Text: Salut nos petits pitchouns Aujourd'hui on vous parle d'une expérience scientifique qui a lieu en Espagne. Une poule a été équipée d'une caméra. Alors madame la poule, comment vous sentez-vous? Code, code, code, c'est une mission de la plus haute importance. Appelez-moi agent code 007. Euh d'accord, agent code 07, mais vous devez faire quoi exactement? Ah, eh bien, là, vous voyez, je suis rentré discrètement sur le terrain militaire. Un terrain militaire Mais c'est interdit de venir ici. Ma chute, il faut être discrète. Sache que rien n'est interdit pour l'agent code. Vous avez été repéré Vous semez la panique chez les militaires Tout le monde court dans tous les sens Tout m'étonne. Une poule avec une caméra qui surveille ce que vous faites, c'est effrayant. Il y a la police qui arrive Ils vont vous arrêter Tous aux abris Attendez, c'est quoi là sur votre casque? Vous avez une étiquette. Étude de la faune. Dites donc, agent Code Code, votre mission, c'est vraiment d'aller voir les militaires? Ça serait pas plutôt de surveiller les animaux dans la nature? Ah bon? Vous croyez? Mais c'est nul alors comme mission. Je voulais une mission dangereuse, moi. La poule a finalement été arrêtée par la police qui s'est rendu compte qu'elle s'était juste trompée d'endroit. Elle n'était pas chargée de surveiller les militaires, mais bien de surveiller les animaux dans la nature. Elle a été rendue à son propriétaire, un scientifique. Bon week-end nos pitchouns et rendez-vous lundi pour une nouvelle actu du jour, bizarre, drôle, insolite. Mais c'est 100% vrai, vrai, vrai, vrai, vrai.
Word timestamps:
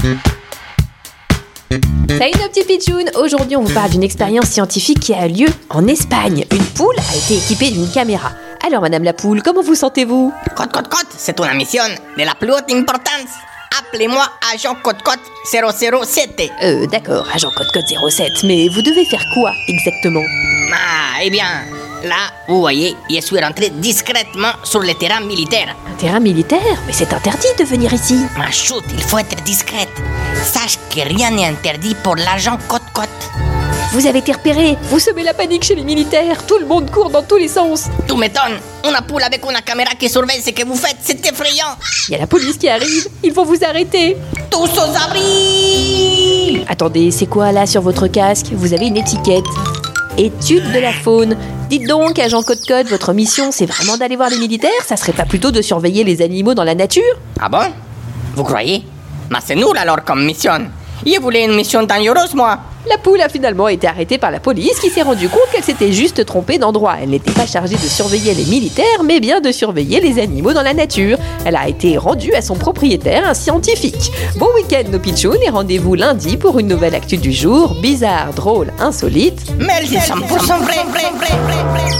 Salut 0.00 0.20
nos 2.40 2.48
petits 2.48 2.64
pitchouns 2.64 3.10
Aujourd'hui 3.22 3.56
on 3.56 3.62
vous 3.62 3.74
parle 3.74 3.90
d'une 3.90 4.02
expérience 4.02 4.46
scientifique 4.46 5.00
qui 5.00 5.12
a 5.12 5.28
lieu 5.28 5.48
en 5.68 5.86
Espagne. 5.86 6.46
Une 6.50 6.64
poule 6.64 6.96
a 6.98 7.16
été 7.16 7.36
équipée 7.36 7.70
d'une 7.70 7.90
caméra. 7.90 8.32
Alors 8.66 8.80
madame 8.80 9.04
la 9.04 9.12
poule, 9.12 9.42
comment 9.42 9.60
vous 9.62 9.74
sentez-vous? 9.74 10.32
Code, 10.56 10.72
code, 10.72 10.88
code, 10.88 11.06
c'est 11.14 11.38
une 11.38 11.54
mission 11.54 11.82
de 12.16 12.24
la 12.24 12.34
plus 12.34 12.50
haute 12.50 12.72
importance. 12.72 13.28
Appelez-moi 13.78 14.24
agent 14.54 14.74
code 14.82 14.96
007. 15.44 16.50
Euh 16.62 16.86
d'accord, 16.86 17.28
agent 17.34 17.50
code 17.50 17.68
07, 18.10 18.44
mais 18.44 18.68
vous 18.68 18.80
devez 18.80 19.04
faire 19.04 19.24
quoi 19.34 19.52
exactement? 19.68 20.24
Ah, 20.72 21.18
eh 21.22 21.28
bien, 21.28 21.66
là, 22.04 22.30
vous 22.48 22.60
voyez, 22.60 22.96
je 23.08 23.20
suis 23.20 23.38
rentré 23.40 23.70
discrètement 23.70 24.52
sur 24.64 24.80
le 24.80 24.94
terrain 24.94 25.20
militaire. 25.20 25.74
Un 25.88 25.96
terrain 25.96 26.20
militaire 26.20 26.60
Mais 26.86 26.92
c'est 26.92 27.12
interdit 27.12 27.48
de 27.58 27.64
venir 27.64 27.92
ici. 27.92 28.18
Ma 28.38 28.50
chute, 28.50 28.84
il 28.92 29.02
faut 29.02 29.18
être 29.18 29.42
discrète. 29.42 29.90
Sache 30.44 30.78
que 30.94 31.00
rien 31.00 31.30
n'est 31.30 31.46
interdit 31.46 31.94
pour 32.02 32.16
l'agent 32.16 32.58
code. 32.68 32.80
Vous 33.92 34.06
avez 34.06 34.20
été 34.20 34.32
repéré 34.32 34.78
Vous 34.88 35.00
semez 35.00 35.24
la 35.24 35.34
panique 35.34 35.64
chez 35.64 35.74
les 35.74 35.82
militaires 35.82 36.46
Tout 36.46 36.58
le 36.58 36.66
monde 36.66 36.90
court 36.92 37.10
dans 37.10 37.22
tous 37.24 37.36
les 37.38 37.48
sens 37.48 37.86
Tout 38.06 38.16
m'étonne. 38.16 38.60
Une 38.84 38.96
poule 39.06 39.22
avec 39.24 39.44
une 39.44 39.60
caméra 39.62 39.90
qui 39.98 40.08
surveille 40.08 40.40
ce 40.40 40.50
que 40.50 40.64
vous 40.64 40.76
faites, 40.76 40.98
c'est 41.02 41.26
effrayant. 41.26 41.76
Il 42.08 42.12
y 42.12 42.14
a 42.14 42.18
la 42.18 42.28
police 42.28 42.56
qui 42.56 42.68
arrive 42.68 43.08
Ils 43.24 43.32
vont 43.32 43.44
vous 43.44 43.58
arrêter 43.64 44.16
Tous 44.48 44.70
aux 44.78 44.96
abris 45.04 46.64
Attendez, 46.68 47.10
c'est 47.10 47.26
quoi 47.26 47.50
là 47.50 47.66
sur 47.66 47.82
votre 47.82 48.06
casque? 48.06 48.46
Vous 48.52 48.72
avez 48.72 48.86
une 48.86 48.96
étiquette. 48.96 49.44
Étude 50.18 50.72
de 50.72 50.78
la 50.80 50.92
faune. 50.92 51.36
Dites 51.68 51.86
donc, 51.86 52.18
agent 52.18 52.42
Code 52.42 52.66
Code, 52.66 52.86
votre 52.88 53.12
mission, 53.12 53.52
c'est 53.52 53.66
vraiment 53.66 53.96
d'aller 53.96 54.16
voir 54.16 54.28
les 54.28 54.38
militaires? 54.38 54.70
Ça 54.84 54.96
serait 54.96 55.12
pas 55.12 55.24
plutôt 55.24 55.50
de 55.50 55.62
surveiller 55.62 56.04
les 56.04 56.20
animaux 56.20 56.52
dans 56.52 56.64
la 56.64 56.74
nature? 56.74 57.02
Ah 57.40 57.48
bon? 57.48 57.72
Vous 58.34 58.44
croyez? 58.44 58.84
Mais 59.30 59.38
c'est 59.44 59.54
nul 59.54 59.76
alors 59.76 60.04
comme 60.04 60.24
mission. 60.24 60.68
Je 61.06 61.18
voulais 61.20 61.44
une 61.44 61.54
mission 61.54 61.82
dangereuse, 61.84 62.34
moi. 62.34 62.58
La 62.88 62.96
poule 62.96 63.20
a 63.20 63.28
finalement 63.28 63.68
été 63.68 63.86
arrêtée 63.86 64.16
par 64.16 64.30
la 64.30 64.40
police 64.40 64.80
qui 64.80 64.88
s'est 64.88 65.02
rendu 65.02 65.28
compte 65.28 65.42
qu'elle 65.52 65.62
s'était 65.62 65.92
juste 65.92 66.24
trompée 66.24 66.56
d'endroit. 66.58 66.96
Elle 67.02 67.10
n'était 67.10 67.30
pas 67.30 67.46
chargée 67.46 67.74
de 67.74 67.80
surveiller 67.80 68.32
les 68.32 68.46
militaires, 68.46 69.02
mais 69.04 69.20
bien 69.20 69.40
de 69.40 69.52
surveiller 69.52 70.00
les 70.00 70.18
animaux 70.18 70.54
dans 70.54 70.62
la 70.62 70.72
nature. 70.72 71.18
Elle 71.44 71.56
a 71.56 71.68
été 71.68 71.98
rendue 71.98 72.32
à 72.32 72.40
son 72.40 72.54
propriétaire, 72.54 73.28
un 73.28 73.34
scientifique. 73.34 74.10
Bon 74.38 74.48
week-end 74.54 74.84
nos 74.90 74.98
pitchouns 74.98 75.40
et 75.44 75.50
rendez-vous 75.50 75.94
lundi 75.94 76.38
pour 76.38 76.58
une 76.58 76.68
nouvelle 76.68 76.94
actu 76.94 77.18
du 77.18 77.32
jour, 77.32 77.76
bizarre, 77.82 78.32
drôle, 78.32 78.72
insolite. 78.78 79.52
Mais 79.58 79.84
c'est 79.86 79.98
100% 79.98 80.26
vrai, 80.26 80.58
vrai, 80.58 81.10
vrai, 81.18 81.28
vrai, 81.44 81.62
vrai. 81.72 81.90